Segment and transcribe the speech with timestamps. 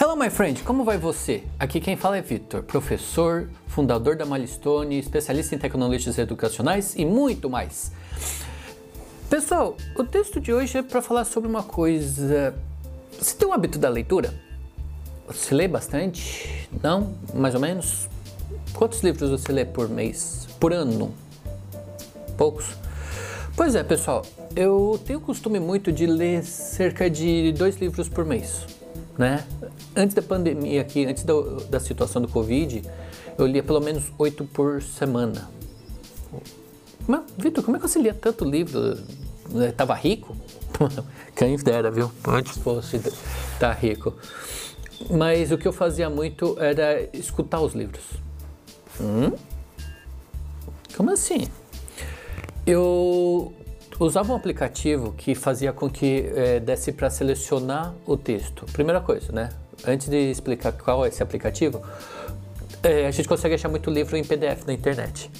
[0.00, 1.44] Hello, my friend, como vai você?
[1.58, 7.48] Aqui quem fala é Victor, professor, fundador da Milestone, especialista em tecnologias educacionais e muito
[7.48, 7.92] mais.
[9.28, 12.54] Pessoal, o texto de hoje é para falar sobre uma coisa.
[13.18, 14.34] Você tem o hábito da leitura?
[15.26, 16.68] Você lê bastante?
[16.82, 17.14] Não?
[17.34, 18.08] Mais ou menos?
[18.72, 20.48] Quantos livros você lê por mês?
[20.58, 21.14] Por ano?
[22.36, 22.74] Poucos?
[23.54, 24.24] Pois é, pessoal,
[24.56, 28.66] eu tenho o costume muito de ler cerca de dois livros por mês,
[29.18, 29.44] né?
[29.94, 31.34] Antes da pandemia aqui, antes da,
[31.68, 32.82] da situação do Covid,
[33.38, 35.48] eu lia pelo menos oito por semana.
[37.06, 38.98] Mas, Vitor, como é que você lia tanto livro?
[39.76, 40.36] Tava rico?
[41.36, 42.10] Quem dera, viu?
[42.26, 43.00] Antes fosse
[43.58, 44.14] tá rico.
[45.10, 48.04] Mas o que eu fazia muito era escutar os livros.
[49.00, 49.32] Hum?
[50.96, 51.48] Como assim?
[52.66, 53.52] Eu
[54.04, 58.66] usava um aplicativo que fazia com que é, desse para selecionar o texto.
[58.72, 59.50] Primeira coisa, né?
[59.86, 61.80] Antes de explicar qual é esse aplicativo,
[62.82, 65.30] é, a gente consegue achar muito livro em PDF na internet.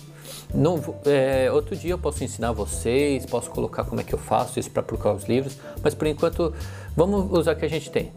[1.05, 4.71] é, outro dia eu posso ensinar vocês, posso colocar como é que eu faço isso
[4.71, 6.55] para procurar os livros, mas por enquanto
[6.97, 8.13] vamos usar o que a gente tem.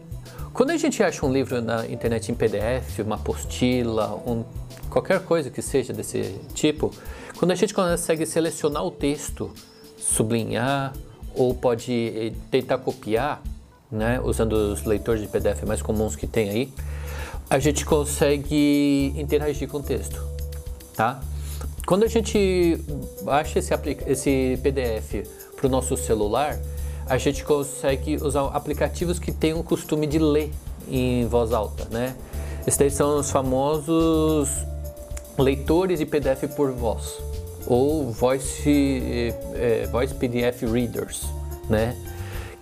[0.52, 4.44] Quando a gente acha um livro na internet em PDF, uma apostila, um,
[4.88, 6.90] qualquer coisa que seja desse tipo,
[7.38, 9.50] quando a gente consegue selecionar o texto,
[10.12, 10.92] sublinhar
[11.34, 13.42] ou pode eh, tentar copiar,
[13.90, 16.72] né, usando os leitores de PDF mais comuns que tem aí,
[17.48, 20.20] a gente consegue interagir com o texto,
[20.94, 21.20] tá?
[21.86, 22.80] Quando a gente
[23.22, 23.72] baixa esse,
[24.06, 26.58] esse PDF para o nosso celular,
[27.06, 30.52] a gente consegue usar aplicativos que têm o costume de ler
[30.88, 32.16] em voz alta, né?
[32.66, 34.48] Esses são os famosos
[35.38, 37.35] leitores de PDF por voz
[37.66, 41.24] ou Voice, é, Voice PDF Readers,
[41.68, 41.96] né?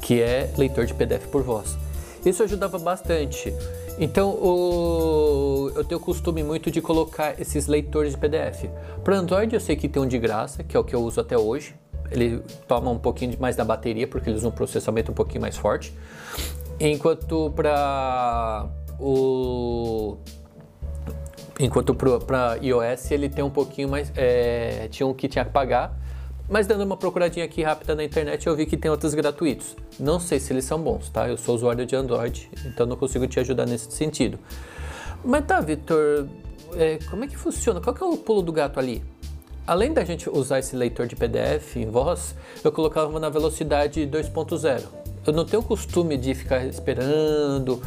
[0.05, 1.78] que é leitor de PDF por voz.
[2.24, 3.55] Isso ajudava bastante.
[3.98, 8.64] Então o, eu tenho o costume muito de colocar esses leitores de PDF.
[9.02, 11.20] Para Android eu sei que tem um de graça, que é o que eu uso
[11.20, 11.74] até hoje.
[12.11, 15.56] Ele toma um pouquinho mais da bateria porque ele usa um processamento um pouquinho mais
[15.56, 15.92] forte.
[16.79, 18.68] Enquanto para
[19.00, 20.18] o
[21.59, 24.13] Enquanto para iOS ele tem um pouquinho mais.
[24.17, 25.97] É, tinha um que tinha que pagar.
[26.48, 29.75] Mas dando uma procuradinha aqui rápida na internet, eu vi que tem outros gratuitos.
[29.98, 31.27] Não sei se eles são bons, tá?
[31.27, 34.39] Eu sou usuário de Android, então não consigo te ajudar nesse sentido.
[35.25, 36.29] Mas tá, Vitor,
[36.75, 37.81] é, como é que funciona?
[37.81, 39.03] Qual que é o pulo do gato ali?
[39.67, 44.83] Além da gente usar esse leitor de PDF em voz, eu colocava na velocidade 2.0.
[45.27, 47.81] Eu não tenho o costume de ficar esperando,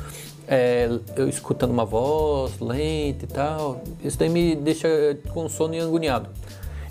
[0.47, 4.87] é, eu escutando uma voz lenta e tal, isso daí me deixa
[5.29, 6.29] com sono e agoniado.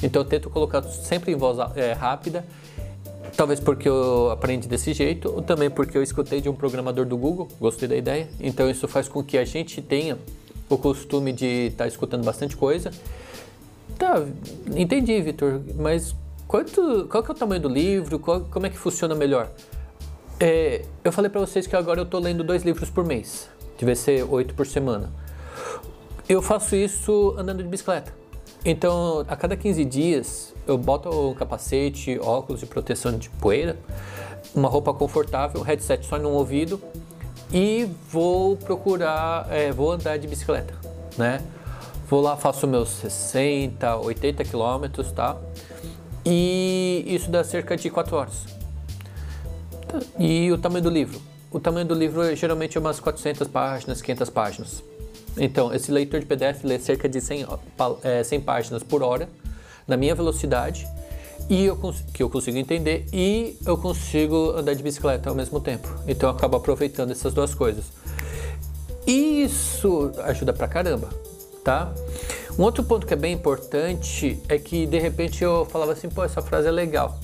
[0.03, 2.45] Então eu tento colocar sempre em voz é, rápida,
[3.35, 7.17] talvez porque eu aprendi desse jeito, ou também porque eu escutei de um programador do
[7.17, 8.29] Google, gostei da ideia.
[8.39, 10.19] Então isso faz com que a gente tenha
[10.69, 12.91] o costume de estar tá escutando bastante coisa.
[13.99, 14.23] Tá,
[14.75, 16.15] entendi, Vitor, mas
[16.47, 18.19] quanto, qual que é o tamanho do livro?
[18.19, 19.51] Qual, como é que funciona melhor?
[20.39, 23.49] É, eu falei para vocês que agora eu estou lendo dois livros por mês,
[23.79, 25.11] deve ser oito por semana.
[26.29, 28.13] Eu faço isso andando de bicicleta.
[28.63, 33.79] Então, a cada 15 dias, eu boto o capacete, óculos de proteção de poeira,
[34.55, 36.83] uma roupa confortável, headset só no ouvido
[37.51, 40.75] e vou procurar, é, vou andar de bicicleta,
[41.17, 41.41] né?
[42.09, 45.37] Vou lá, faço meus 60, 80 quilômetros, tá?
[46.25, 48.57] E isso dá cerca de 4 horas.
[50.19, 51.21] E o tamanho do livro?
[51.51, 54.83] O tamanho do livro é geralmente umas 400 páginas, 500 páginas.
[55.39, 57.47] Então, esse leitor de PDF lê cerca de 100,
[58.03, 59.29] é, 100 páginas por hora,
[59.87, 60.87] na minha velocidade,
[61.49, 61.79] e eu,
[62.13, 65.89] que eu consigo entender, e eu consigo andar de bicicleta ao mesmo tempo.
[66.09, 67.85] Então, eu acabo aproveitando essas duas coisas.
[69.07, 71.09] Isso ajuda pra caramba,
[71.63, 71.93] tá?
[72.59, 76.25] Um outro ponto que é bem importante é que, de repente, eu falava assim, pô,
[76.25, 77.21] essa frase é legal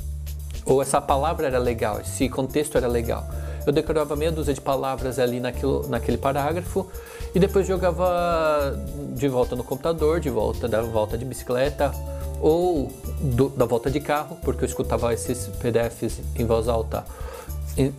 [0.64, 3.24] ou essa palavra era legal, esse contexto era legal.
[3.66, 6.88] Eu decorava meia dúzia de palavras ali naquilo, naquele parágrafo
[7.34, 8.76] e depois jogava
[9.14, 11.92] de volta no computador, de volta da volta de bicicleta
[12.40, 12.90] ou
[13.20, 17.04] do, da volta de carro, porque eu escutava esses PDFs em voz alta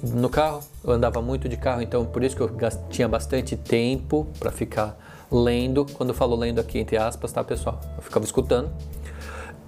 [0.03, 0.61] no carro.
[0.83, 2.51] Eu andava muito de carro, então por isso que eu
[2.89, 4.97] tinha bastante tempo para ficar
[5.31, 5.85] lendo.
[5.93, 7.79] Quando eu falo lendo aqui entre aspas, tá pessoal?
[7.95, 8.69] Eu ficava escutando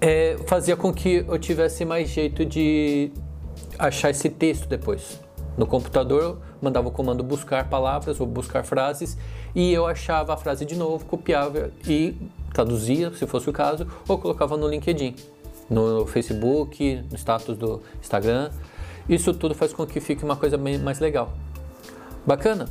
[0.00, 3.10] é, fazia com que eu tivesse mais jeito de
[3.78, 5.20] achar esse texto depois.
[5.56, 9.16] No computador, mandava o comando buscar palavras ou buscar frases
[9.54, 12.14] e eu achava a frase de novo, copiava e
[12.52, 15.14] traduzia, se fosse o caso, ou colocava no LinkedIn,
[15.68, 18.50] no Facebook, no status do Instagram.
[19.08, 21.32] Isso tudo faz com que fique uma coisa bem mais legal.
[22.26, 22.68] Bacana?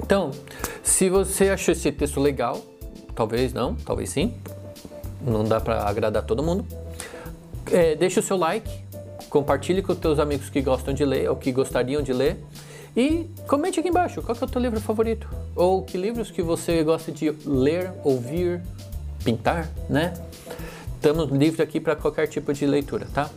[0.00, 0.30] Então,
[0.82, 2.60] se você achou esse texto legal,
[3.14, 4.34] talvez não, talvez sim,
[5.24, 6.64] não dá para agradar todo mundo,
[7.70, 8.70] é, deixa o seu like,
[9.30, 12.36] compartilhe com os teus amigos que gostam de ler ou que gostariam de ler
[12.96, 16.82] e comente aqui embaixo qual é o teu livro favorito ou que livros que você
[16.82, 18.60] gosta de ler, ouvir,
[19.24, 20.12] pintar, né?
[20.96, 23.30] Estamos livres aqui para qualquer tipo de leitura, tá?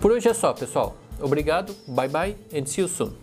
[0.00, 0.96] Por hoje é só, pessoal.
[1.20, 3.21] Obrigado, bye bye and see you soon.